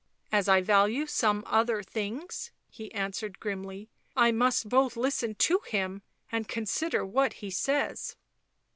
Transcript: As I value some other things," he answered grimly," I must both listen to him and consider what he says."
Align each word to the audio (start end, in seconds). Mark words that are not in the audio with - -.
As 0.31 0.49
I 0.49 0.61
value 0.61 1.05
some 1.05 1.43
other 1.45 1.83
things," 1.83 2.49
he 2.71 2.91
answered 2.91 3.39
grimly," 3.39 3.87
I 4.25 4.31
must 4.31 4.67
both 4.67 4.97
listen 4.97 5.35
to 5.35 5.59
him 5.67 6.01
and 6.31 6.47
consider 6.47 7.05
what 7.05 7.33
he 7.33 7.51
says." 7.51 8.15